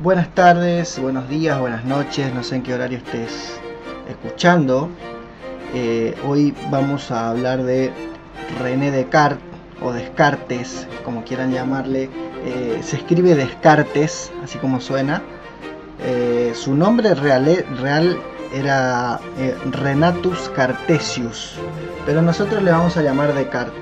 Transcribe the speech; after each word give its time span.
Buenas 0.00 0.34
tardes, 0.34 0.98
buenos 0.98 1.28
días, 1.28 1.58
buenas 1.60 1.84
noches, 1.84 2.34
no 2.34 2.42
sé 2.42 2.56
en 2.56 2.64
qué 2.64 2.74
horario 2.74 2.98
estés 2.98 3.60
escuchando. 4.08 4.90
Eh, 5.72 6.16
hoy 6.26 6.52
vamos 6.68 7.12
a 7.12 7.30
hablar 7.30 7.62
de 7.62 7.92
René 8.60 8.90
Descartes 8.90 9.44
o 9.80 9.92
Descartes, 9.92 10.88
como 11.04 11.22
quieran 11.22 11.52
llamarle. 11.52 12.10
Eh, 12.44 12.80
se 12.82 12.96
escribe 12.96 13.36
Descartes, 13.36 14.32
así 14.42 14.58
como 14.58 14.80
suena 14.80 15.22
eh, 16.04 16.50
su 16.56 16.74
nombre 16.74 17.14
real, 17.14 17.64
real 17.80 18.18
era 18.52 19.20
Renatus 19.70 20.50
Cartesius, 20.56 21.54
pero 22.04 22.20
nosotros 22.20 22.64
le 22.64 22.72
vamos 22.72 22.96
a 22.96 23.02
llamar 23.02 23.32
Descartes. 23.32 23.80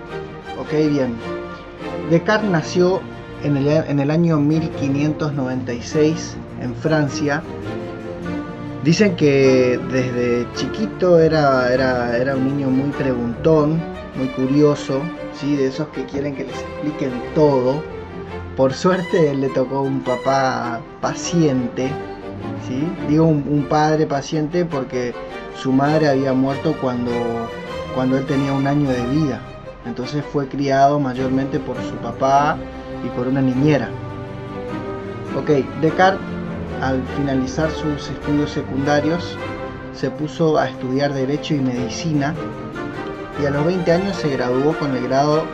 Ok, 0.60 0.72
bien. 0.90 1.16
Descartes 2.10 2.50
nació 2.50 3.00
en 3.42 3.56
el, 3.56 3.68
en 3.68 4.00
el 4.00 4.10
año 4.10 4.38
1596 4.40 6.36
en 6.60 6.74
Francia. 6.74 7.42
Dicen 8.84 9.14
que 9.14 9.78
desde 9.90 10.46
chiquito 10.54 11.20
era, 11.20 11.72
era, 11.72 12.16
era 12.16 12.36
un 12.36 12.46
niño 12.46 12.68
muy 12.68 12.90
preguntón, 12.90 13.80
muy 14.16 14.26
curioso, 14.28 15.00
¿sí? 15.40 15.54
de 15.56 15.68
esos 15.68 15.88
que 15.88 16.04
quieren 16.04 16.34
que 16.34 16.44
les 16.44 16.54
expliquen 16.54 17.12
todo 17.34 17.80
por 18.56 18.74
suerte 18.74 19.34
le 19.34 19.48
tocó 19.48 19.80
un 19.80 20.00
papá 20.00 20.80
paciente, 21.00 21.88
¿sí? 22.68 22.86
Digo 23.08 23.24
un, 23.24 23.66
padre 23.68 24.06
paciente 24.06 24.64
porque 24.66 25.14
su 25.56 25.72
madre 25.72 26.08
había 26.08 26.34
muerto 26.34 26.74
cuando, 26.80 27.10
cuando 27.94 28.18
él 28.18 28.26
tenía 28.26 28.52
un 28.52 28.66
año 28.66 28.90
de 28.90 29.02
vida. 29.06 29.40
Entonces 29.86 30.22
fue 30.32 30.48
criado 30.48 31.00
mayormente 31.00 31.58
por 31.58 31.76
su 31.82 31.94
papá 31.96 32.58
y 33.04 33.08
por 33.10 33.26
una 33.26 33.40
niñera. 33.40 33.88
Ok, 35.36 35.50
Descartes 35.80 36.32
al 36.82 37.00
finalizar 37.16 37.70
sus 37.70 38.10
estudios 38.10 38.50
secundarios 38.50 39.38
se 39.94 40.10
puso 40.10 40.58
a 40.58 40.68
estudiar 40.68 41.12
Derecho 41.12 41.54
y 41.54 41.60
Medicina 41.60 42.34
y 43.40 43.46
a 43.46 43.50
los 43.50 43.64
20 43.64 43.92
años 43.92 44.16
se 44.16 44.30
graduó 44.30 44.76
con 44.78 44.94
el 44.96 45.04
grado 45.04 45.44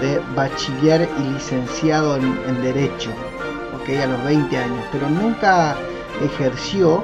de 0.00 0.20
bachiller 0.34 1.06
y 1.18 1.34
licenciado 1.34 2.16
en, 2.16 2.62
Derecho, 2.62 3.10
a 3.10 4.06
los 4.06 4.24
20 4.24 4.56
años, 4.56 4.84
pero 4.92 5.10
nunca 5.10 5.76
ejerció 6.24 7.02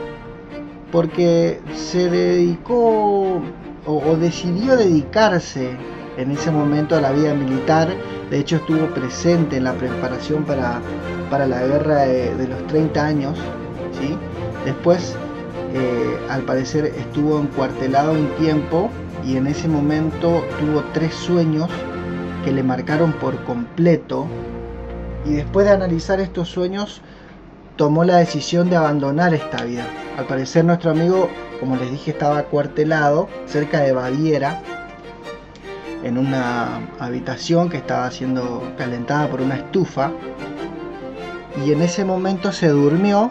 porque 0.92 1.60
se 1.74 2.08
dedicó 2.08 3.42
o, 3.84 4.16
decidió 4.20 4.76
dedicarse 4.76 5.76
en 6.16 6.30
ese 6.30 6.50
momento 6.52 6.96
a 6.96 7.00
la 7.00 7.10
vida 7.10 7.34
militar, 7.34 7.88
de 8.30 8.38
hecho 8.38 8.56
estuvo 8.56 8.86
presente 8.88 9.56
en 9.56 9.64
la 9.64 9.74
preparación 9.74 10.44
para, 10.44 10.80
para 11.30 11.46
la 11.46 11.64
guerra 11.64 12.02
de, 12.06 12.48
los 12.48 12.66
30 12.66 13.04
años, 13.04 13.38
¿sí? 14.00 14.16
después 14.64 15.14
eh, 15.74 16.18
al 16.28 16.42
parecer 16.42 16.86
estuvo 16.86 17.40
encuartelado 17.40 18.12
un 18.12 18.28
tiempo 18.36 18.90
y 19.24 19.36
en 19.36 19.46
ese 19.46 19.68
momento 19.68 20.44
tuvo 20.60 20.84
tres 20.92 21.14
sueños 21.14 21.68
que 22.44 22.52
le 22.52 22.62
marcaron 22.62 23.12
por 23.12 23.42
completo 23.44 24.26
y 25.24 25.34
después 25.34 25.66
de 25.66 25.72
analizar 25.72 26.20
estos 26.20 26.48
sueños 26.48 27.00
tomó 27.76 28.04
la 28.04 28.18
decisión 28.18 28.70
de 28.70 28.76
abandonar 28.76 29.34
esta 29.34 29.64
vida. 29.64 29.84
Al 30.16 30.26
parecer 30.26 30.64
nuestro 30.64 30.90
amigo, 30.90 31.28
como 31.60 31.76
les 31.76 31.90
dije, 31.90 32.12
estaba 32.12 32.38
acuartelado 32.38 33.28
cerca 33.46 33.80
de 33.80 33.92
Baviera 33.92 34.62
en 36.06 36.18
una 36.18 36.80
habitación 37.00 37.68
que 37.68 37.78
estaba 37.78 38.10
siendo 38.10 38.62
calentada 38.78 39.28
por 39.28 39.40
una 39.40 39.56
estufa 39.56 40.12
y 41.64 41.72
en 41.72 41.82
ese 41.82 42.04
momento 42.04 42.52
se 42.52 42.68
durmió 42.68 43.30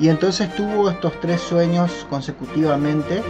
y 0.00 0.08
entonces 0.08 0.54
tuvo 0.56 0.90
estos 0.90 1.20
tres 1.20 1.40
sueños 1.40 2.06
consecutivamente 2.08 3.22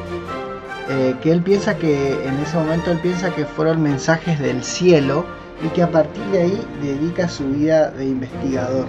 eh, 0.88 1.14
que 1.22 1.32
él 1.32 1.42
piensa 1.42 1.76
que 1.76 2.12
en 2.25 2.38
ese 2.38 2.56
momento 2.56 2.92
él 2.92 2.98
piensa 2.98 3.34
que 3.34 3.44
fueron 3.44 3.82
mensajes 3.82 4.38
del 4.38 4.62
cielo 4.62 5.25
y 5.64 5.69
que 5.69 5.82
a 5.82 5.91
partir 5.91 6.22
de 6.26 6.42
ahí 6.42 6.66
dedica 6.82 7.28
su 7.28 7.44
vida 7.48 7.91
de 7.91 8.06
investigador, 8.06 8.86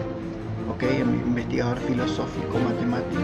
¿ok? 0.69 0.84
Investigador 1.25 1.78
filosófico, 1.80 2.59
matemático. 2.59 3.22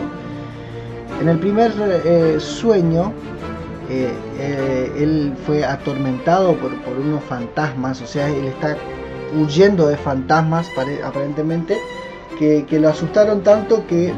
En 1.19 1.28
el 1.28 1.38
primer 1.38 1.73
eh, 2.06 2.39
sueño, 2.39 3.13
eh, 4.40 4.91
él 4.97 5.34
fue 5.46 5.66
atormentado 5.66 6.56
por, 6.56 6.72
unos 6.72 7.24
fantasmas, 7.24 8.02
o 8.02 8.07
sea, 8.07 8.29
él 8.29 8.46
está 8.46 8.78
huyendo 9.38 9.88
de 9.88 9.97
fantasmas 9.97 10.68
aparentemente, 11.03 11.78
que, 12.38 12.66
lo 12.80 12.90
asustaron 12.90 13.44
tanto 13.44 13.85
que 13.85 14.13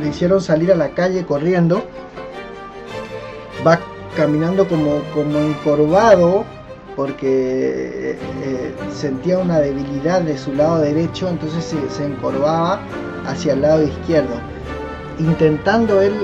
le 0.00 0.08
hicieron 0.08 0.40
salir 0.40 0.72
a 0.72 0.74
la 0.74 0.90
calle 0.90 1.24
corriendo. 1.24 1.84
Va 3.64 3.78
caminando 4.16 4.66
como, 4.66 5.02
como 5.14 5.38
encorvado 5.38 6.44
porque 6.98 8.10
eh, 8.10 8.18
eh, 8.42 8.74
sentía 8.92 9.38
una 9.38 9.60
debilidad 9.60 10.20
de 10.20 10.36
su 10.36 10.52
lado 10.52 10.80
derecho, 10.80 11.28
entonces 11.28 11.64
se, 11.64 12.04
encorvaba 12.04 12.80
hacia 13.24 13.52
el 13.52 13.62
lado 13.62 13.84
izquierdo. 13.84 14.34
Intentando 15.20 16.00
él 16.00 16.14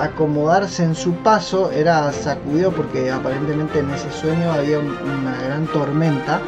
acomodarse 0.00 0.84
en 0.84 0.94
su 0.94 1.12
paso, 1.16 1.70
era 1.70 2.12
sacudido 2.12 2.72
porque 2.72 3.10
aparentemente 3.10 3.80
en 3.80 3.90
ese 3.90 4.10
sueño 4.10 4.50
había 4.52 4.78
una 4.78 5.42
gran 5.44 5.66
tormenta. 5.66 6.40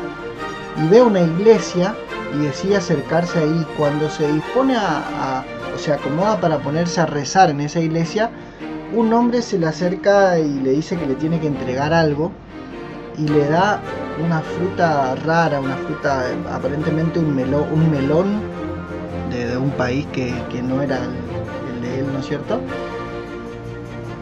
Y 0.82 0.88
ve 0.88 1.02
una 1.02 1.20
iglesia 1.20 1.94
y 2.34 2.44
decide 2.44 2.76
acercarse 2.76 3.38
ahí. 3.38 3.66
Cuando 3.76 4.08
se 4.08 4.30
dispone 4.32 4.76
a, 4.76 5.44
o 5.74 5.78
se 5.78 5.92
acomoda 5.92 6.40
para 6.40 6.58
ponerse 6.58 7.00
a 7.00 7.06
rezar 7.06 7.50
en 7.50 7.60
esa 7.60 7.80
iglesia, 7.80 8.30
un 8.94 9.12
hombre 9.12 9.42
se 9.42 9.58
le 9.58 9.66
acerca 9.66 10.38
y 10.38 10.60
le 10.60 10.70
dice 10.70 10.96
que 10.96 11.06
le 11.06 11.14
tiene 11.14 11.40
que 11.40 11.46
entregar 11.46 11.92
algo 11.92 12.30
y 13.18 13.28
le 13.28 13.46
da 13.48 13.80
una 14.24 14.40
fruta 14.40 15.14
rara, 15.26 15.60
una 15.60 15.76
fruta 15.76 16.24
aparentemente 16.50 17.18
un, 17.18 17.34
melón, 17.34 17.66
un 17.72 17.90
melón 17.90 18.40
de, 19.30 19.56
un 19.56 19.70
país 19.70 20.06
que, 20.12 20.32
no 20.62 20.82
era 20.82 20.98
el, 20.98 21.82
de 21.82 22.00
él, 22.00 22.06
¿no 22.12 22.20
es 22.20 22.26
cierto? 22.26 22.60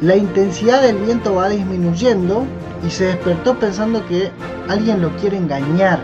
La 0.02 0.16
intensidad 0.16 0.80
del 0.80 0.96
viento 0.96 1.34
va 1.34 1.50
disminuyendo 1.50 2.46
y 2.86 2.88
se 2.88 3.04
despertó 3.04 3.58
pensando 3.58 4.06
que 4.06 4.30
alguien 4.66 5.02
lo 5.02 5.14
quiere 5.16 5.36
engañar, 5.36 6.00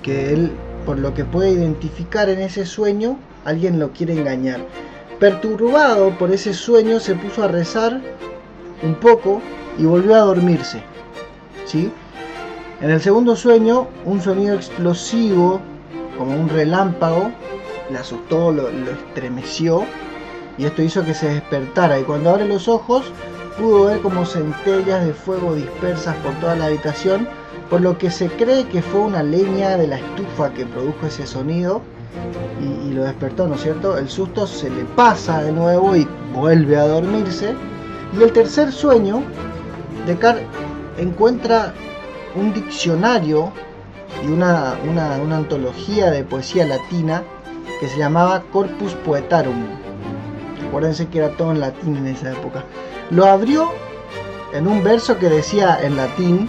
que 0.00 0.32
él, 0.32 0.52
por 0.86 0.96
lo 0.96 1.12
que 1.12 1.24
puede 1.24 1.50
identificar 1.50 2.28
en 2.28 2.38
ese 2.38 2.64
sueño, 2.64 3.18
alguien 3.44 3.80
lo 3.80 3.90
quiere 3.90 4.12
engañar. 4.12 4.60
Perturbado 5.18 6.16
por 6.18 6.30
ese 6.30 6.54
sueño, 6.54 7.00
se 7.00 7.16
puso 7.16 7.42
a 7.42 7.48
rezar 7.48 8.00
un 8.84 8.94
poco 8.94 9.42
y 9.76 9.86
volvió 9.86 10.14
a 10.14 10.20
dormirse. 10.20 10.80
¿sí? 11.66 11.90
En 12.80 12.90
el 12.90 13.00
segundo 13.00 13.34
sueño, 13.34 13.88
un 14.04 14.22
sonido 14.22 14.54
explosivo, 14.54 15.60
como 16.16 16.40
un 16.40 16.48
relámpago, 16.48 17.32
le 17.90 17.98
asustó, 17.98 18.52
lo, 18.52 18.68
estremeció 18.68 19.84
y 20.58 20.64
esto 20.64 20.82
hizo 20.82 21.04
que 21.04 21.14
se 21.14 21.28
despertara. 21.28 21.98
Y 21.98 22.02
cuando 22.02 22.30
abre 22.30 22.46
los 22.46 22.68
ojos, 22.68 23.12
pudo 23.58 23.86
ver 23.86 24.00
como 24.00 24.24
centellas 24.24 25.04
de 25.04 25.12
fuego 25.12 25.54
dispersas 25.54 26.16
por 26.16 26.32
toda 26.34 26.56
la 26.56 26.66
habitación, 26.66 27.28
por 27.68 27.80
lo 27.80 27.98
que 27.98 28.10
se 28.10 28.28
cree 28.28 28.66
que 28.68 28.82
fue 28.82 29.00
una 29.00 29.22
leña 29.22 29.76
de 29.76 29.86
la 29.86 29.96
estufa 29.96 30.52
que 30.52 30.66
produjo 30.66 31.06
ese 31.06 31.26
sonido 31.26 31.82
y, 32.60 32.92
lo 32.92 33.04
despertó, 33.04 33.46
¿no 33.46 33.54
es 33.54 33.62
cierto? 33.62 33.96
El 33.96 34.08
susto 34.08 34.46
se 34.46 34.68
le 34.68 34.84
pasa 34.84 35.42
de 35.42 35.52
nuevo 35.52 35.94
y 35.94 36.06
vuelve 36.34 36.76
a 36.76 36.86
dormirse. 36.86 37.54
Y 38.18 38.22
el 38.22 38.32
tercer 38.32 38.72
sueño, 38.72 39.22
Descartes 40.06 40.44
encuentra 40.98 41.72
un 42.34 42.52
diccionario 42.52 43.52
y 44.24 44.28
una, 44.28 44.74
una, 44.88 45.36
antología 45.36 46.10
de 46.10 46.24
poesía 46.24 46.66
latina 46.66 47.22
que 47.78 47.88
se 47.88 47.98
llamaba 47.98 48.42
Corpus 48.52 48.94
Poetarum. 49.06 49.79
Acuérdense 50.70 51.08
que 51.08 51.18
era 51.18 51.30
todo 51.30 51.50
en 51.50 51.58
latín 51.58 51.96
en 51.96 52.06
esa 52.06 52.30
época. 52.30 52.62
Lo 53.10 53.26
abrió 53.26 53.72
en 54.52 54.68
un 54.68 54.84
verso 54.84 55.18
que 55.18 55.28
decía 55.28 55.76
en 55.82 55.96
latín, 55.96 56.48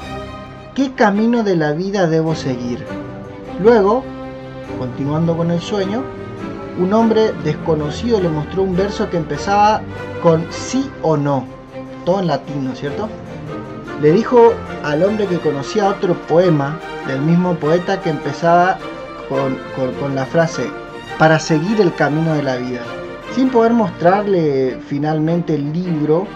¿qué 0.75 0.93
camino 0.93 1.41
de 1.41 1.55
la 1.55 1.71
vida 1.71 2.05
debo 2.05 2.35
seguir? 2.35 2.85
Luego 3.59 4.03
continuando 4.77 5.35
con 5.35 5.49
el 5.49 5.59
sueño, 5.59 6.03
un 6.79 6.93
hombre 6.93 7.33
desconocido 7.43 8.21
le 8.21 8.29
mostró 8.29 8.61
un 8.61 8.75
verso 8.75 9.09
que 9.09 9.17
empezaba 9.17 9.81
con 10.21 10.45
sí 10.51 10.87
o 11.01 11.17
no, 11.17 11.45
todo 12.05 12.19
en 12.19 12.27
latín, 12.27 12.65
¿no 12.65 12.73
es 12.73 12.79
cierto? 12.79 13.09
Le 14.03 14.11
dijo 14.11 14.53
al 14.83 15.03
hombre 15.03 15.25
que 15.25 15.39
conocía 15.39 15.89
otro 15.89 16.13
poema 16.27 16.79
del 17.07 17.21
mismo 17.21 17.55
poeta 17.55 18.01
que 18.01 18.11
empezaba 18.11 18.77
con, 19.27 19.57
con 19.99 20.13
la 20.13 20.27
frase, 20.27 20.69
para 21.17 21.39
seguir 21.39 21.81
el 21.81 21.93
camino 21.95 22.35
de 22.35 22.43
la 22.43 22.57
vida. 22.57 22.81
Sin 23.35 23.49
poder 23.49 23.71
mostrarle 23.71 24.77
finalmente 24.87 25.55
el 25.55 25.71
libro, 25.71 26.27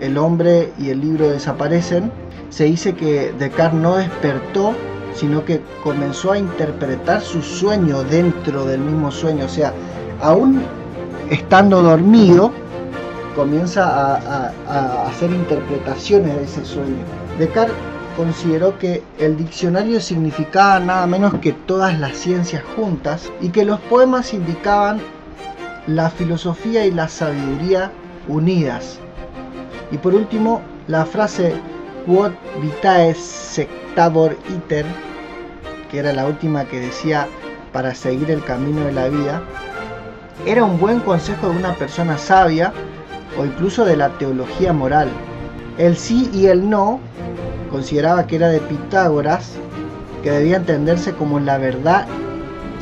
el 0.00 0.16
hombre 0.16 0.72
y 0.78 0.90
el 0.90 1.00
libro 1.00 1.28
desaparecen, 1.28 2.12
se 2.50 2.64
dice 2.64 2.94
que 2.94 3.32
Descartes 3.36 3.80
no 3.80 3.96
despertó, 3.96 4.74
sino 5.14 5.44
que 5.44 5.60
comenzó 5.82 6.32
a 6.32 6.38
interpretar 6.38 7.20
su 7.20 7.42
sueño 7.42 8.04
dentro 8.04 8.64
del 8.64 8.80
mismo 8.80 9.10
sueño. 9.10 9.46
O 9.46 9.48
sea, 9.48 9.72
aún 10.22 10.62
estando 11.30 11.82
dormido, 11.82 12.52
comienza 13.34 14.16
a, 14.16 15.06
hacer 15.08 15.32
interpretaciones 15.32 16.36
de 16.36 16.44
ese 16.44 16.64
sueño. 16.64 17.04
Descartes 17.40 17.74
consideró 18.16 18.78
que 18.78 19.02
el 19.18 19.36
diccionario 19.36 20.00
significaba 20.00 20.78
nada 20.78 21.06
menos 21.08 21.34
que 21.34 21.52
todas 21.52 21.98
las 21.98 22.16
ciencias 22.16 22.62
juntas 22.76 23.30
y 23.40 23.48
que 23.48 23.64
los 23.64 23.80
poemas 23.80 24.32
indicaban 24.32 25.00
la 25.86 26.10
filosofía 26.10 26.86
y 26.86 26.90
la 26.90 27.08
sabiduría 27.08 27.90
unidas. 28.28 28.98
Y 29.90 29.98
por 29.98 30.14
último, 30.14 30.60
la 30.86 31.04
frase 31.04 31.54
Quod 32.06 32.32
vitae 32.60 33.14
sectabor 33.14 34.36
iter, 34.48 34.86
que 35.90 35.98
era 35.98 36.12
la 36.12 36.26
última 36.26 36.64
que 36.64 36.80
decía 36.80 37.26
para 37.72 37.94
seguir 37.94 38.30
el 38.30 38.42
camino 38.44 38.84
de 38.84 38.92
la 38.92 39.08
vida, 39.08 39.42
era 40.46 40.64
un 40.64 40.78
buen 40.78 41.00
consejo 41.00 41.48
de 41.48 41.56
una 41.56 41.74
persona 41.74 42.16
sabia 42.16 42.72
o 43.38 43.44
incluso 43.44 43.84
de 43.84 43.96
la 43.96 44.08
teología 44.18 44.72
moral. 44.72 45.08
El 45.78 45.96
sí 45.96 46.30
y 46.32 46.46
el 46.46 46.68
no 46.68 47.00
consideraba 47.70 48.26
que 48.26 48.36
era 48.36 48.48
de 48.48 48.60
Pitágoras, 48.60 49.52
que 50.22 50.30
debía 50.30 50.56
entenderse 50.56 51.12
como 51.12 51.38
la 51.40 51.58
verdad 51.58 52.06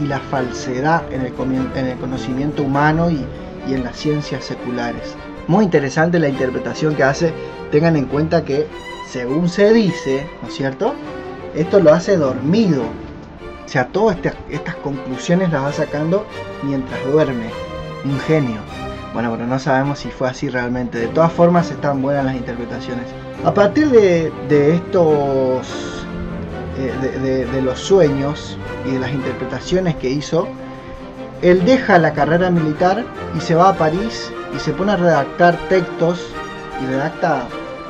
y 0.00 0.06
la 0.06 0.18
falsedad 0.18 1.02
en 1.12 1.22
el, 1.22 1.32
en 1.74 1.86
el 1.86 1.98
conocimiento 1.98 2.62
humano 2.62 3.10
y, 3.10 3.24
y 3.68 3.74
en 3.74 3.84
las 3.84 3.96
ciencias 3.96 4.44
seculares. 4.44 5.14
Muy 5.46 5.64
interesante 5.64 6.18
la 6.18 6.28
interpretación 6.28 6.94
que 6.94 7.04
hace. 7.04 7.32
Tengan 7.70 7.96
en 7.96 8.06
cuenta 8.06 8.44
que, 8.44 8.66
según 9.08 9.48
se 9.48 9.72
dice, 9.72 10.26
¿no 10.42 10.48
es 10.48 10.54
cierto? 10.54 10.94
Esto 11.54 11.80
lo 11.80 11.92
hace 11.92 12.16
dormido. 12.16 12.82
O 13.64 13.68
sea, 13.68 13.88
todas 13.88 14.18
estas, 14.50 14.76
conclusiones 14.76 15.50
las 15.50 15.64
va 15.64 15.72
sacando 15.72 16.26
mientras 16.62 17.02
duerme. 17.10 17.50
Un 18.04 18.18
genio. 18.20 18.60
Bueno, 19.12 19.32
pero 19.32 19.46
no 19.46 19.58
sabemos 19.58 19.98
si 19.98 20.08
fue 20.08 20.28
así 20.28 20.48
realmente. 20.48 20.98
De 20.98 21.08
todas 21.08 21.32
formas, 21.32 21.70
están 21.70 22.00
buenas 22.00 22.24
las 22.24 22.36
interpretaciones. 22.36 23.06
A 23.44 23.52
partir 23.52 23.88
de 23.90 24.74
estos 24.74 25.97
de, 26.78 27.62
los 27.62 27.78
sueños 27.78 28.56
y 28.86 28.92
de 28.92 28.98
las 28.98 29.12
interpretaciones 29.12 29.96
que 29.96 30.10
hizo, 30.10 30.48
él 31.42 31.64
deja 31.64 31.98
la 31.98 32.12
carrera 32.12 32.50
militar 32.50 33.04
y 33.36 33.40
se 33.40 33.54
va 33.54 33.70
a 33.70 33.76
París 33.76 34.32
y 34.54 34.58
se 34.58 34.72
pone 34.72 34.92
a 34.92 34.96
redactar 34.96 35.56
textos 35.68 36.26
y 36.82 36.86
redacta 36.86 37.46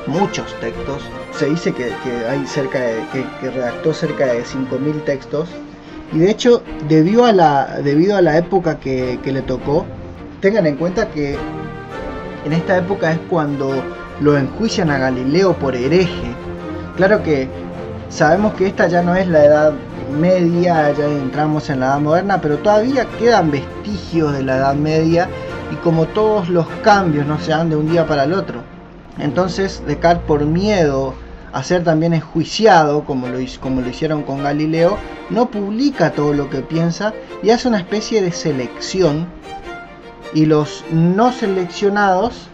muchos 0.07 0.53
textos. 0.59 1.03
Se 1.31 1.45
dice 1.45 1.73
que, 1.73 1.93
hay 2.29 2.45
cerca 2.45 2.79
de, 2.79 3.03
que, 3.11 3.49
redactó 3.49 3.93
cerca 3.93 4.25
de 4.27 4.43
5.000 4.43 5.03
textos 5.05 5.49
y 6.11 6.19
de 6.19 6.31
hecho 6.31 6.63
debido 6.87 7.25
a 7.25 7.31
la, 7.31 7.81
debido 7.83 8.17
a 8.17 8.21
la 8.21 8.37
época 8.37 8.79
que 8.79 9.19
le 9.23 9.41
tocó, 9.41 9.85
tengan 10.41 10.65
en 10.65 10.75
cuenta 10.75 11.09
que 11.09 11.37
en 12.45 12.53
esta 12.53 12.77
época 12.77 13.11
es 13.11 13.19
cuando 13.29 13.71
lo 14.21 14.37
enjuician 14.37 14.89
a 14.89 14.97
Galileo 14.97 15.53
por 15.53 15.75
hereje. 15.75 16.33
Claro 16.95 17.23
que 17.23 17.47
Sabemos 18.09 18.55
que 18.55 18.65
esta 18.65 18.87
ya 18.87 19.03
no 19.03 19.15
es 19.15 19.27
la 19.27 19.45
edad 19.45 19.73
media, 20.11 20.91
ya 20.91 21.05
entramos 21.05 21.69
en 21.69 21.79
la 21.79 21.87
edad 21.87 21.99
moderna, 21.99 22.41
pero 22.41 22.57
todavía 22.57 23.05
quedan 23.19 23.51
vestigios 23.51 24.33
de 24.33 24.43
la 24.43 24.57
edad 24.57 24.73
media 24.73 25.29
y 25.71 25.75
como 25.75 26.07
todos 26.07 26.49
los 26.49 26.67
cambios 26.83 27.27
no 27.27 27.39
se 27.39 27.51
dan 27.51 27.69
de 27.69 27.75
un 27.75 27.89
día 27.89 28.07
para 28.07 28.23
el 28.23 28.33
otro. 28.33 28.63
Entonces 29.19 29.83
Descartes 29.85 30.25
por 30.25 30.43
miedo 30.45 31.13
a 31.53 31.63
ser 31.63 31.83
también 31.83 32.13
enjuiciado, 32.15 33.05
como 33.05 33.27
lo, 33.27 33.37
como 33.59 33.81
lo 33.81 33.89
hicieron 33.89 34.23
con 34.23 34.43
Galileo, 34.43 34.97
no 35.29 35.51
publica 35.51 36.11
todo 36.11 36.33
lo 36.33 36.49
que 36.49 36.61
piensa 36.61 37.13
y 37.43 37.51
hace 37.51 37.67
una 37.67 37.77
especie 37.77 38.23
de 38.23 38.31
selección 38.31 39.27
y 40.33 40.47
los 40.47 40.83
no 40.91 41.31
seleccionados 41.31 42.47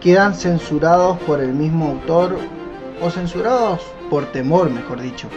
quedan 0.00 0.34
censurados 0.34 1.18
por 1.20 1.40
el 1.40 1.52
mismo 1.52 1.90
autor 1.90 2.38
o 3.00 3.10
censurados 3.10 3.82
por 4.10 4.26
temor, 4.26 4.68
mejor 4.68 5.00
dicho. 5.00 5.28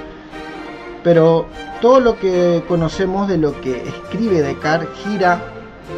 Pero 1.04 1.46
todo 1.82 2.00
lo 2.00 2.20
que 2.20 2.64
conocemos 2.68 3.28
de 3.28 3.38
lo 3.38 3.60
que 3.62 3.88
escribe 3.88 4.42
Descartes 4.42 4.90
gira 5.04 5.42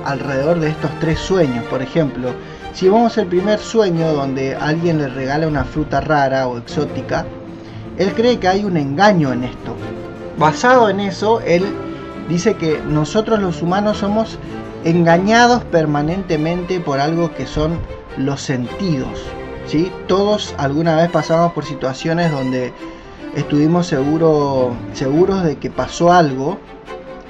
alrededor 0.03 0.59
de 0.59 0.69
estos 0.69 0.91
tres 0.99 1.19
sueños. 1.19 1.63
Por 1.65 1.81
ejemplo, 1.81 2.31
si 2.73 2.89
vamos 2.89 3.17
al 3.17 3.27
primer 3.27 3.59
sueño 3.59 4.13
donde 4.13 4.55
alguien 4.55 4.97
le 4.97 5.07
regala 5.07 5.47
una 5.47 5.63
fruta 5.63 6.01
rara 6.01 6.47
o 6.47 6.57
exótica, 6.57 7.25
él 7.97 8.13
cree 8.13 8.39
que 8.39 8.47
hay 8.47 8.65
un 8.65 8.77
engaño 8.77 9.31
en 9.31 9.45
esto. 9.45 9.75
Basado 10.37 10.89
en 10.89 10.99
eso, 10.99 11.39
él 11.41 11.63
dice 12.27 12.55
que 12.55 12.81
nosotros 12.85 13.39
los 13.39 13.61
humanos 13.61 13.97
somos 13.97 14.37
engañados 14.83 15.63
permanentemente 15.65 16.79
por 16.79 16.99
algo 16.99 17.33
que 17.33 17.45
son 17.45 17.79
los 18.17 18.41
sentidos. 18.41 19.19
¿Sí? 19.67 19.91
Todos 20.07 20.55
alguna 20.57 20.95
vez 20.95 21.09
pasamos 21.09 21.53
por 21.53 21.65
situaciones 21.65 22.31
donde 22.31 22.73
estuvimos 23.35 23.87
seguro, 23.87 24.73
seguros 24.93 25.43
de 25.43 25.57
que 25.57 25.69
pasó 25.69 26.11
algo 26.11 26.57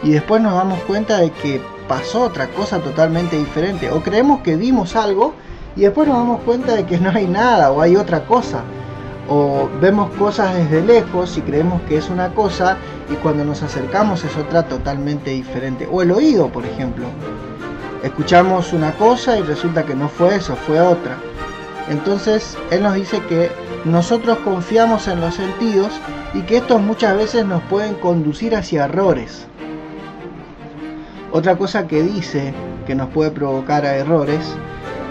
y 0.03 0.11
después 0.11 0.41
nos 0.41 0.53
damos 0.53 0.79
cuenta 0.81 1.17
de 1.17 1.31
que 1.31 1.61
pasó 1.87 2.23
otra 2.23 2.47
cosa 2.47 2.79
totalmente 2.79 3.37
diferente. 3.37 3.89
O 3.91 4.01
creemos 4.01 4.41
que 4.41 4.55
vimos 4.55 4.95
algo 4.95 5.33
y 5.75 5.81
después 5.81 6.07
nos 6.07 6.17
damos 6.17 6.41
cuenta 6.41 6.75
de 6.75 6.85
que 6.85 6.97
no 6.97 7.09
hay 7.09 7.27
nada 7.27 7.71
o 7.71 7.81
hay 7.81 7.95
otra 7.95 8.25
cosa. 8.25 8.61
O 9.27 9.67
vemos 9.81 10.11
cosas 10.11 10.53
desde 10.55 10.85
lejos 10.85 11.37
y 11.37 11.41
creemos 11.41 11.81
que 11.83 11.97
es 11.97 12.09
una 12.09 12.29
cosa 12.33 12.77
y 13.11 13.15
cuando 13.15 13.43
nos 13.43 13.63
acercamos 13.63 14.23
es 14.23 14.37
otra 14.37 14.63
totalmente 14.67 15.31
diferente. 15.31 15.87
O 15.91 16.01
el 16.01 16.11
oído, 16.11 16.49
por 16.49 16.65
ejemplo. 16.65 17.07
Escuchamos 18.03 18.71
una 18.71 18.91
cosa 18.91 19.39
y 19.39 19.41
resulta 19.41 19.83
que 19.83 19.95
no 19.95 20.07
fue 20.07 20.35
eso, 20.35 20.55
fue 20.55 20.79
otra. 20.79 21.17
Entonces 21.89 22.57
Él 22.71 22.81
nos 22.83 22.95
dice 22.95 23.21
que 23.29 23.51
nosotros 23.85 24.39
confiamos 24.39 25.07
en 25.07 25.21
los 25.21 25.35
sentidos 25.35 25.91
y 26.33 26.41
que 26.41 26.57
estos 26.57 26.81
muchas 26.81 27.15
veces 27.15 27.45
nos 27.45 27.61
pueden 27.63 27.95
conducir 27.95 28.55
hacia 28.55 28.85
errores. 28.85 29.45
Otra 31.31 31.57
cosa 31.57 31.87
que 31.87 32.01
dice 32.01 32.53
que 32.87 32.95
nos 32.95 33.09
puede 33.09 33.31
provocar 33.31 33.85
a 33.85 33.95
errores 33.95 34.41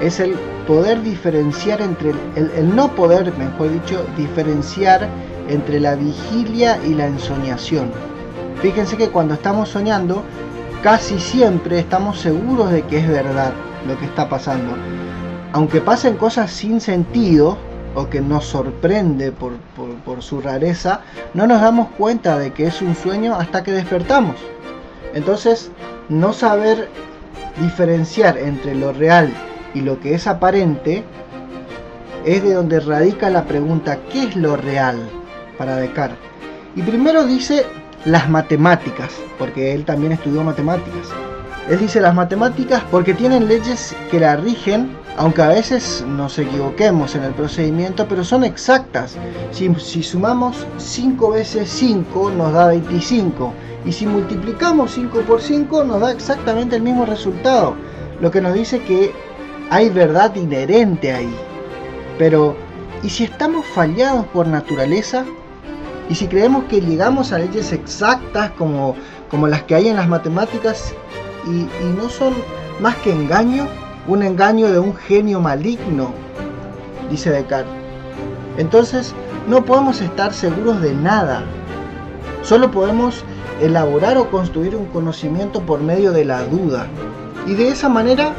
es 0.02 0.18
el 0.20 0.34
poder 0.66 1.02
diferenciar 1.02 1.80
entre 1.80 2.12
el, 2.34 2.74
no 2.74 2.94
poder, 2.94 3.32
mejor 3.36 3.70
dicho, 3.70 4.04
diferenciar 4.16 5.08
entre 5.48 5.78
la 5.78 5.94
vigilia 5.94 6.78
y 6.84 6.94
la 6.94 7.06
ensoñación. 7.06 7.90
Fíjense 8.62 8.96
que 8.96 9.10
cuando 9.10 9.34
estamos 9.34 9.68
soñando, 9.68 10.24
casi 10.82 11.20
siempre 11.20 11.78
estamos 11.78 12.18
seguros 12.18 12.70
de 12.70 12.82
que 12.82 12.98
es 12.98 13.08
verdad 13.08 13.52
lo 13.86 13.98
que 13.98 14.06
está 14.06 14.28
pasando 14.28 14.74
aunque 15.54 15.80
pasen 15.80 16.16
cosas 16.16 16.50
sin 16.50 16.80
sentido 16.80 17.56
o 17.94 18.10
que 18.10 18.20
nos 18.20 18.44
sorprende 18.44 19.30
por, 19.30 19.52
por, 20.04 20.20
su 20.20 20.40
rareza, 20.40 21.02
no 21.32 21.46
nos 21.46 21.60
damos 21.60 21.90
cuenta 21.96 22.36
de 22.36 22.52
que 22.52 22.66
es 22.66 22.82
un 22.82 22.96
sueño 22.96 23.36
hasta 23.36 23.62
que 23.62 23.70
despertamos. 23.70 24.34
Entonces, 25.14 25.70
no 26.08 26.32
saber 26.32 26.88
diferenciar 27.60 28.36
entre 28.36 28.74
lo 28.74 28.92
real 28.92 29.32
y 29.74 29.82
lo 29.82 30.00
que 30.00 30.14
es 30.14 30.26
aparente 30.26 31.04
es 32.24 32.42
de 32.42 32.54
donde 32.54 32.80
radica 32.80 33.30
la 33.30 33.44
pregunta 33.44 34.00
¿qué 34.10 34.24
es 34.24 34.34
lo 34.34 34.56
real? 34.56 34.96
para 35.56 35.76
Descartes. 35.76 36.18
Y 36.74 36.82
primero 36.82 37.24
dice 37.24 37.64
las 38.04 38.28
matemáticas, 38.28 39.12
porque 39.38 39.72
él 39.72 39.84
también 39.84 40.10
estudió 40.10 40.42
matemáticas. 40.42 41.10
Él 41.70 41.78
dice 41.78 42.00
las 42.00 42.16
matemáticas 42.16 42.82
porque 42.90 43.14
tienen 43.14 43.46
leyes 43.46 43.94
que 44.10 44.18
la 44.18 44.34
rigen 44.34 45.03
aunque 45.16 45.42
a 45.42 45.48
veces 45.48 46.04
nos 46.06 46.38
equivoquemos 46.38 47.14
en 47.14 47.24
el 47.24 47.32
procedimiento, 47.32 48.06
pero 48.08 48.24
son 48.24 48.44
exactas. 48.44 49.16
Si, 49.52 50.02
sumamos 50.02 50.66
5 50.78 51.30
veces 51.30 51.68
5 51.70 52.30
nos 52.30 52.52
da 52.52 52.68
25 52.68 53.52
y 53.84 53.92
si 53.92 54.06
multiplicamos 54.06 54.92
5 54.92 55.20
por 55.20 55.40
5 55.40 55.84
nos 55.84 56.00
da 56.00 56.12
exactamente 56.12 56.76
el 56.76 56.82
mismo 56.82 57.06
resultado, 57.06 57.74
lo 58.20 58.30
que 58.30 58.40
nos 58.40 58.54
dice 58.54 58.82
que 58.82 59.12
hay 59.70 59.88
verdad 59.90 60.34
inherente 60.34 61.12
ahí. 61.12 61.34
Pero, 62.18 62.56
¿y 63.02 63.08
si 63.08 63.24
estamos 63.24 63.66
fallados 63.66 64.26
por 64.26 64.46
naturaleza? 64.46 65.24
¿Y 66.08 66.14
si 66.14 66.26
creemos 66.26 66.64
que 66.64 66.80
llegamos 66.80 67.32
a 67.32 67.38
leyes 67.38 67.72
exactas 67.72 68.50
como, 68.52 68.94
como 69.30 69.46
las 69.46 69.62
que 69.62 69.74
hay 69.74 69.88
en 69.88 69.96
las 69.96 70.08
matemáticas 70.08 70.94
y, 71.46 71.66
no 71.96 72.08
son 72.08 72.34
más 72.80 72.96
que 72.96 73.12
engaño, 73.12 73.66
un 74.06 74.22
engaño 74.22 74.70
de 74.70 74.78
un 74.78 74.94
genio 74.94 75.40
maligno, 75.40 76.12
dice 77.10 77.30
Descartes. 77.30 77.72
Entonces, 78.58 79.14
no 79.48 79.64
podemos 79.64 80.00
estar 80.00 80.32
seguros 80.32 80.80
de 80.80 80.94
nada. 80.94 81.42
Solo 82.42 82.70
podemos 82.70 83.24
elaborar 83.60 84.18
o 84.18 84.30
construir 84.30 84.76
un 84.76 84.86
conocimiento 84.86 85.60
por 85.60 85.80
medio 85.80 86.12
de 86.12 86.24
la 86.24 86.42
duda. 86.44 86.86
Y 87.46 87.54
de 87.54 87.68
esa 87.68 87.88
manera, 87.88 88.32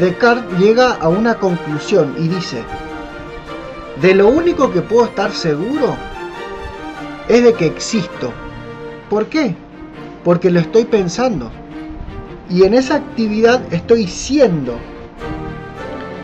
Descartes 0.00 0.58
llega 0.58 0.92
a 0.94 1.08
una 1.08 1.34
conclusión 1.34 2.14
y 2.18 2.28
dice, 2.28 2.62
de 4.00 4.14
lo 4.14 4.28
único 4.28 4.72
que 4.72 4.80
puedo 4.80 5.04
estar 5.04 5.30
seguro 5.32 5.94
es 7.28 7.44
de 7.44 7.52
que 7.52 7.66
existo. 7.66 8.32
¿Por 9.08 9.26
qué? 9.26 9.54
Porque 10.24 10.50
lo 10.50 10.60
estoy 10.60 10.84
pensando. 10.84 11.50
Y 12.48 12.64
en 12.64 12.74
esa 12.74 12.96
actividad 12.96 13.62
estoy 13.72 14.06
siendo. 14.06 14.74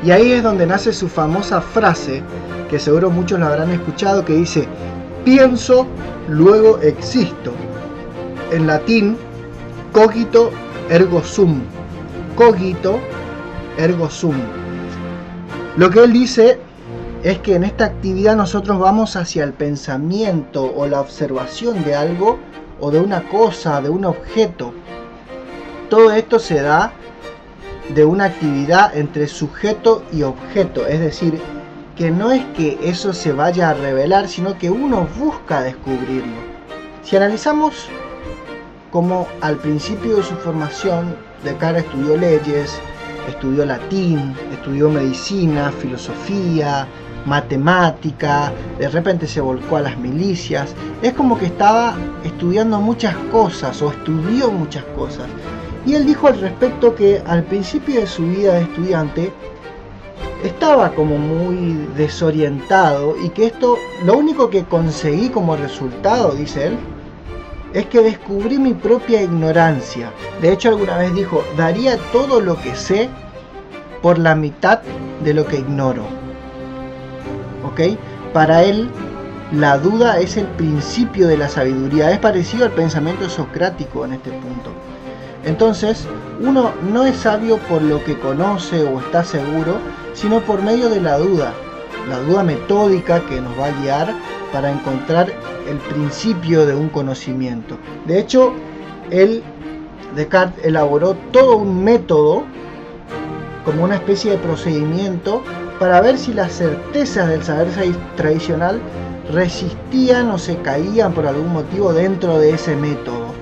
Y 0.02 0.10
ahí 0.10 0.32
es 0.32 0.42
donde 0.42 0.66
nace 0.66 0.92
su 0.92 1.08
famosa 1.08 1.60
frase, 1.60 2.22
que 2.70 2.78
seguro 2.78 3.10
muchos 3.10 3.40
la 3.40 3.48
habrán 3.48 3.70
escuchado, 3.70 4.24
que 4.24 4.34
dice, 4.34 4.68
pienso, 5.24 5.86
luego 6.28 6.78
existo. 6.78 7.52
En 8.52 8.66
latín, 8.66 9.16
cogito 9.92 10.50
ergo 10.88 11.22
sum. 11.22 11.60
Cogito 12.36 13.00
ergo 13.76 14.08
sum. 14.08 14.36
Lo 15.76 15.90
que 15.90 16.04
él 16.04 16.12
dice 16.12 16.58
es 17.22 17.38
que 17.38 17.56
en 17.56 17.64
esta 17.64 17.86
actividad 17.86 18.36
nosotros 18.36 18.78
vamos 18.78 19.16
hacia 19.16 19.42
el 19.42 19.52
pensamiento 19.52 20.72
o 20.76 20.86
la 20.86 21.00
observación 21.00 21.82
de 21.82 21.96
algo 21.96 22.38
o 22.80 22.90
de 22.92 23.00
una 23.00 23.28
cosa, 23.28 23.80
de 23.80 23.88
un 23.88 24.04
objeto. 24.04 24.72
Todo 25.90 26.12
esto 26.12 26.38
se 26.38 26.62
da 26.62 26.92
de 27.94 28.04
una 28.04 28.26
actividad 28.26 28.96
entre 28.96 29.26
sujeto 29.26 30.02
y 30.12 30.22
objeto, 30.22 30.86
es 30.86 31.00
decir, 31.00 31.40
que 31.96 32.10
no 32.10 32.30
es 32.30 32.44
que 32.56 32.78
eso 32.82 33.12
se 33.12 33.32
vaya 33.32 33.70
a 33.70 33.74
revelar, 33.74 34.28
sino 34.28 34.56
que 34.56 34.70
uno 34.70 35.08
busca 35.18 35.62
descubrirlo. 35.62 36.36
Si 37.02 37.16
analizamos 37.16 37.88
cómo 38.92 39.26
al 39.40 39.56
principio 39.56 40.16
de 40.16 40.22
su 40.22 40.34
formación 40.36 41.16
Descartes 41.44 41.84
estudió 41.84 42.16
leyes, 42.16 42.78
estudió 43.28 43.64
latín, 43.64 44.34
estudió 44.52 44.90
medicina, 44.90 45.70
filosofía, 45.70 46.86
matemática, 47.26 48.52
de 48.78 48.88
repente 48.88 49.26
se 49.26 49.40
volcó 49.40 49.76
a 49.76 49.82
las 49.82 49.96
milicias. 49.98 50.74
Es 51.02 51.12
como 51.12 51.38
que 51.38 51.46
estaba 51.46 51.94
estudiando 52.24 52.80
muchas 52.80 53.14
cosas 53.30 53.80
o 53.82 53.90
estudió 53.90 54.50
muchas 54.50 54.84
cosas. 54.96 55.26
Y 55.88 55.94
él 55.94 56.04
dijo 56.04 56.26
al 56.26 56.38
respecto 56.38 56.94
que 56.94 57.22
al 57.26 57.44
principio 57.44 58.00
de 58.00 58.06
su 58.06 58.26
vida 58.26 58.52
de 58.52 58.62
estudiante 58.64 59.32
estaba 60.44 60.90
como 60.90 61.16
muy 61.16 61.88
desorientado 61.96 63.16
y 63.24 63.30
que 63.30 63.46
esto, 63.46 63.78
lo 64.04 64.18
único 64.18 64.50
que 64.50 64.64
conseguí 64.64 65.30
como 65.30 65.56
resultado, 65.56 66.32
dice 66.32 66.66
él, 66.66 66.78
es 67.72 67.86
que 67.86 68.02
descubrí 68.02 68.58
mi 68.58 68.74
propia 68.74 69.22
ignorancia. 69.22 70.12
De 70.42 70.52
hecho, 70.52 70.68
alguna 70.68 70.98
vez 70.98 71.14
dijo, 71.14 71.42
daría 71.56 71.96
todo 72.12 72.42
lo 72.42 72.60
que 72.60 72.74
sé 72.74 73.08
por 74.02 74.18
la 74.18 74.34
mitad 74.34 74.80
de 75.24 75.32
lo 75.32 75.46
que 75.46 75.56
ignoro. 75.56 76.02
Para 78.34 78.62
él, 78.62 78.90
la 79.52 79.78
duda 79.78 80.18
es 80.18 80.36
el 80.36 80.46
principio 80.48 81.28
de 81.28 81.38
la 81.38 81.48
sabiduría. 81.48 82.10
Es 82.10 82.18
parecido 82.18 82.66
al 82.66 82.72
pensamiento 82.72 83.30
socrático 83.30 84.04
en 84.04 84.12
este 84.12 84.30
punto. 84.32 84.70
Entonces, 85.44 86.06
uno 86.40 86.72
no 86.92 87.04
es 87.04 87.16
sabio 87.16 87.58
por 87.68 87.82
lo 87.82 88.02
que 88.04 88.18
conoce 88.18 88.82
o 88.84 89.00
está 89.00 89.24
seguro, 89.24 89.76
sino 90.14 90.40
por 90.40 90.62
medio 90.62 90.88
de 90.90 91.00
la 91.00 91.18
duda. 91.18 91.52
La 92.08 92.18
duda 92.20 92.42
metódica 92.42 93.20
que 93.26 93.40
nos 93.40 93.58
va 93.58 93.66
a 93.66 93.82
guiar 93.82 94.14
para 94.52 94.70
encontrar 94.70 95.32
el 95.68 95.76
principio 95.76 96.66
de 96.66 96.74
un 96.74 96.88
conocimiento. 96.88 97.76
De 98.06 98.18
hecho, 98.18 98.52
él, 99.10 99.42
Descartes, 100.14 100.64
elaboró 100.64 101.14
todo 101.32 101.58
un 101.58 101.84
método 101.84 102.44
como 103.64 103.84
una 103.84 103.96
especie 103.96 104.32
de 104.32 104.38
procedimiento 104.38 105.42
para 105.78 106.00
ver 106.00 106.18
si 106.18 106.32
las 106.32 106.52
certezas 106.52 107.28
del 107.28 107.42
saber 107.42 107.68
tradicional 108.16 108.80
resistían 109.32 110.30
o 110.30 110.38
se 110.38 110.56
caían 110.56 111.12
por 111.12 111.26
algún 111.26 111.52
motivo 111.52 111.92
dentro 111.92 112.38
de 112.38 112.52
ese 112.52 112.74
método. 112.74 113.37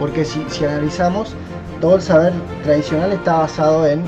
Porque 0.00 0.24
si, 0.24 0.42
analizamos, 0.64 1.36
todo 1.80 1.96
el 1.96 2.02
saber 2.02 2.32
tradicional 2.64 3.12
está 3.12 3.38
basado 3.38 3.86
en, 3.86 4.02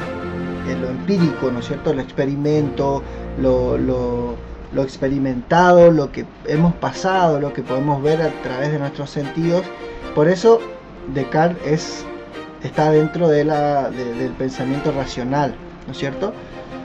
lo 0.81 0.89
empírico, 0.89 1.51
¿no 1.53 1.61
es 1.61 1.67
cierto? 1.67 1.91
El 1.91 2.01
experimento, 2.01 3.03
lo, 3.39 3.77
lo, 3.77 4.83
experimentado, 4.83 5.91
lo 5.91 6.11
que 6.11 6.25
hemos 6.47 6.75
pasado, 6.75 7.39
lo 7.39 7.53
que 7.53 7.63
podemos 7.63 8.03
ver 8.03 8.23
a 8.23 8.31
través 8.43 8.73
de 8.73 8.79
nuestros 8.79 9.11
sentidos. 9.11 9.63
Por 10.15 10.29
eso 10.29 10.59
Descartes 11.15 11.67
es, 11.67 12.05
está 12.65 12.91
dentro 12.91 13.29
del 13.29 14.33
pensamiento 14.39 14.93
racional, 14.93 15.55
¿no 15.87 15.93
es 15.93 15.99
cierto? 15.99 16.33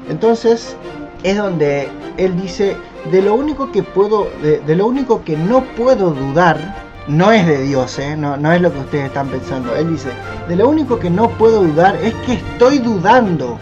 Entonces 0.09 0.75
es 1.23 1.37
donde 1.37 1.87
él 2.17 2.39
dice, 2.39 2.75
de 3.11 3.21
lo 3.21 3.35
único 3.35 3.71
que 3.71 3.83
puedo, 3.83 4.27
de, 4.41 4.75
lo 4.75 4.85
único 4.85 5.23
que 5.23 5.37
no 5.37 5.63
puedo 5.75 6.11
dudar, 6.11 6.86
no 7.07 7.31
es 7.31 7.47
de 7.47 7.61
Dios, 7.63 7.97
¿eh? 7.99 8.15
no, 8.17 8.37
no 8.37 8.51
es 8.51 8.61
lo 8.61 8.71
que 8.71 8.79
ustedes 8.79 9.05
están 9.05 9.29
pensando. 9.29 9.75
Él 9.75 9.89
dice, 9.91 10.09
de 10.47 10.55
lo 10.55 10.67
único 10.67 10.99
que 10.99 11.09
no 11.09 11.29
puedo 11.29 11.63
dudar 11.63 11.95
es 12.03 12.13
que 12.25 12.33
estoy 12.33 12.79
dudando. 12.79 13.57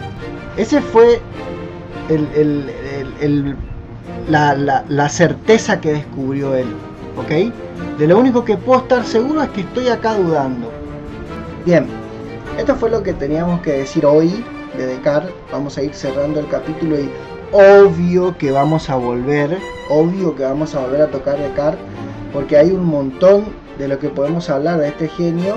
Ese 0.56 0.80
fue 0.80 1.20
la, 4.28 4.84
la, 4.88 5.08
certeza 5.08 5.80
que 5.80 5.92
descubrió 5.92 6.54
él. 6.54 6.66
¿Ok? 7.16 7.52
De 7.98 8.06
lo 8.06 8.18
único 8.18 8.44
que 8.44 8.56
puedo 8.56 8.80
estar 8.80 9.04
seguro 9.04 9.42
es 9.42 9.50
que 9.50 9.62
estoy 9.62 9.88
acá 9.88 10.14
dudando. 10.14 10.70
Bien, 11.64 11.86
esto 12.58 12.74
fue 12.74 12.90
lo 12.90 13.02
que 13.02 13.12
teníamos 13.12 13.60
que 13.60 13.72
decir 13.72 14.04
hoy 14.04 14.44
de 14.76 14.86
Descartes. 14.86 15.32
Vamos 15.52 15.78
a 15.78 15.82
ir 15.82 15.94
cerrando 15.94 16.40
el 16.40 16.48
capítulo 16.48 16.98
y 16.98 17.10
obvio 17.52 18.36
que 18.36 18.50
vamos 18.50 18.90
a 18.90 18.96
volver, 18.96 19.58
obvio 19.88 20.34
que 20.34 20.42
vamos 20.42 20.74
a 20.74 20.80
volver 20.80 21.02
a 21.02 21.06
tocar 21.06 21.38
Descartes, 21.38 21.80
porque 22.36 22.58
hay 22.58 22.70
un 22.70 22.84
montón 22.84 23.46
de 23.78 23.88
lo 23.88 23.98
que 23.98 24.10
podemos 24.10 24.50
hablar 24.50 24.78
de 24.78 24.88
este 24.88 25.08
genio 25.08 25.56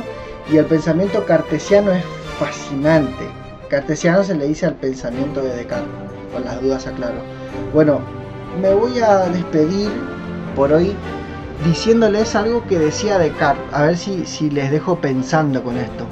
y 0.50 0.56
el 0.56 0.66
pensamiento 0.66 1.26
cartesiano 1.26 1.92
es 1.92 2.06
fascinante. 2.40 3.28
Cartesiano 3.70 4.24
se 4.24 4.34
le 4.34 4.48
dice 4.48 4.66
al 4.66 4.76
pensamiento 4.76 5.42
de 5.42 5.58
Descartes, 5.58 5.90
con 6.32 6.46
las 6.46 6.62
dudas 6.62 6.88
aclaro. 6.88 7.18
Bueno, 7.74 8.00
me 8.62 8.74
voy 8.74 8.98
a 9.00 9.26
despedir 9.26 9.90
por 10.56 10.72
hoy 10.72 10.96
diciéndoles 11.66 12.34
algo 12.34 12.66
que 12.66 12.80
decía 12.80 13.20
Descartes, 13.20 13.74
a 13.74 13.84
ver 13.84 13.98
si, 13.98 14.26
si 14.26 14.50
les 14.50 14.72
dejo 14.72 15.02
pensando 15.02 15.62
con 15.62 15.76
esto. 15.76 16.06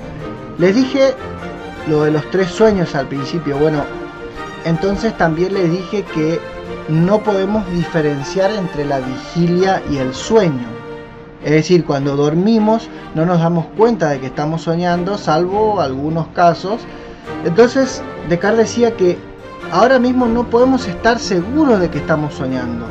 Les 0.58 0.76
dije 0.76 1.14
lo 1.88 2.04
de 2.04 2.12
los 2.12 2.30
tres 2.30 2.50
sueños 2.50 2.94
al 2.94 3.08
principio. 3.08 3.58
Bueno, 3.58 3.86
entonces 4.66 5.18
también 5.18 5.54
les 5.54 5.72
dije 5.72 6.04
que 6.14 6.42
no 6.90 7.20
podemos 7.22 7.70
diferenciar 7.72 8.52
entre 8.52 8.86
la 8.86 9.00
vigilia 9.00 9.82
y 9.92 9.98
el 9.98 10.14
sueño. 10.14 10.68
Es 11.44 11.52
decir, 11.52 11.86
cuando 11.86 12.16
dormimos 12.16 12.90
no 13.16 13.26
nos 13.26 13.40
damos 13.40 13.66
cuenta 13.78 14.10
de 14.10 14.20
que 14.20 14.28
estamos 14.28 14.64
soñando, 14.64 15.18
salvo 15.18 15.82
algunos 15.82 16.28
casos. 16.30 16.82
Entonces, 17.46 18.02
Descartes 18.30 18.70
decía 18.70 18.96
que 18.96 19.18
ahora 19.72 20.00
mismo 20.00 20.26
no 20.28 20.50
podemos 20.50 20.88
estar 20.88 21.20
seguros 21.20 21.80
de 21.80 21.90
que 21.90 22.00
estamos 22.00 22.34
soñando. 22.34 22.86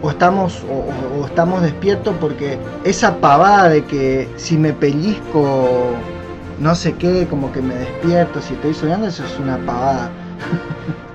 O 0.00 0.10
estamos, 0.10 0.62
o, 0.70 1.26
estamos 1.26 1.60
despiertos 1.60 2.14
porque 2.20 2.58
esa 2.84 3.16
pavada 3.16 3.68
de 3.68 3.84
que 3.84 4.28
si 4.36 4.56
me 4.56 4.72
pellizco 4.72 5.68
no 6.60 6.74
sé 6.74 6.94
qué, 6.94 7.26
como 7.28 7.50
que 7.52 7.60
me 7.60 7.74
despierto, 7.74 8.40
si 8.40 8.54
estoy 8.54 8.74
soñando, 8.74 9.06
eso 9.06 9.24
es 9.24 9.38
una 9.38 9.58
pavada. 9.58 10.10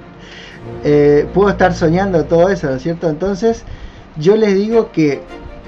Eh, 0.83 1.27
puedo 1.33 1.49
estar 1.49 1.73
soñando 1.73 2.25
todo 2.25 2.49
eso, 2.49 2.67
¿no 2.67 2.75
es 2.75 2.83
cierto? 2.83 3.09
Entonces, 3.09 3.63
yo 4.17 4.35
les 4.35 4.53
digo 4.53 4.91
que 4.91 5.21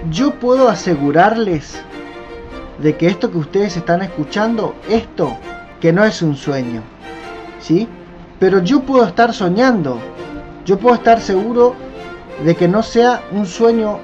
yo 0.09 0.35
puedo 0.35 0.69
asegurarles 0.69 1.81
de 2.79 2.95
que 2.95 3.07
esto 3.07 3.31
que 3.31 3.37
ustedes 3.37 3.77
están 3.77 4.01
escuchando, 4.01 4.75
esto, 4.89 5.37
que 5.79 5.93
no 5.93 6.03
es 6.03 6.21
un 6.21 6.35
sueño, 6.35 6.81
¿sí? 7.59 7.87
Pero 8.39 8.59
yo 8.59 8.81
puedo 8.81 9.05
estar 9.05 9.33
soñando, 9.33 9.99
yo 10.65 10.77
puedo 10.77 10.95
estar 10.95 11.21
seguro 11.21 11.75
de 12.43 12.55
que 12.55 12.67
no 12.67 12.83
sea 12.83 13.21
un 13.31 13.45
sueño 13.45 13.99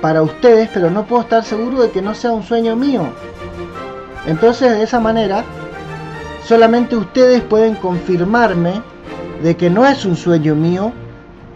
para 0.00 0.22
ustedes, 0.22 0.70
pero 0.72 0.90
no 0.90 1.04
puedo 1.04 1.22
estar 1.22 1.44
seguro 1.44 1.82
de 1.82 1.90
que 1.90 2.00
no 2.00 2.14
sea 2.14 2.32
un 2.32 2.42
sueño 2.42 2.74
mío. 2.74 3.02
Entonces 4.26 4.72
de 4.72 4.82
esa 4.82 5.00
manera, 5.00 5.44
solamente 6.44 6.96
ustedes 6.96 7.42
pueden 7.42 7.74
confirmarme 7.74 8.80
de 9.42 9.56
que 9.56 9.70
no 9.70 9.86
es 9.86 10.04
un 10.04 10.16
sueño 10.16 10.54
mío, 10.54 10.92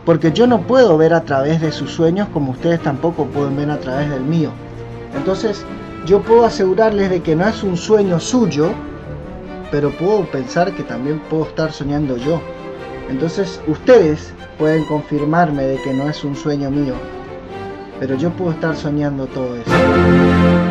porque 0.05 0.33
yo 0.33 0.47
no 0.47 0.62
puedo 0.62 0.97
ver 0.97 1.14
a 1.14 1.23
través 1.23 1.61
de 1.61 1.73
sus 1.73 1.90
sueños 1.90 2.28
como 2.33 2.52
ustedes 2.52 2.81
tampoco 2.83 3.26
pueden 3.26 3.57
ver 3.57 3.71
a 3.71 3.78
través 3.78 4.11
del 4.11 4.23
mío. 4.23 4.50
Entonces, 5.16 5.64
yo 6.07 6.21
puedo 6.23 6.45
asegurarles 6.45 7.11
de 7.11 7.23
que 7.23 7.35
no 7.35 7.47
es 7.49 7.62
un 7.62 7.76
sueño 7.76 8.21
suyo, 8.21 8.71
pero 9.71 9.90
puedo 9.90 10.25
pensar 10.31 10.73
que 10.75 10.83
también 10.83 11.21
puedo 11.31 11.45
estar 11.47 11.73
soñando 11.73 12.16
yo. 12.16 12.40
Entonces 13.09 13.61
ustedes 13.66 14.33
pueden 14.59 14.85
confirmarme 14.85 15.62
de 15.62 15.83
que 15.83 15.93
no 15.93 16.09
es 16.09 16.25
un 16.25 16.35
sueño 16.35 16.71
mío, 16.71 16.95
pero 18.00 18.16
yo 18.16 18.31
puedo 18.31 18.52
estar 18.52 18.76
soñando 18.76 19.26
todo 19.26 19.57
eso. 19.57 20.65